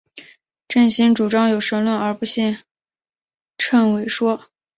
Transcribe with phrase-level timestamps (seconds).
[0.67, 2.57] 郑兴主张有神论而不信
[3.59, 4.49] 谶纬说。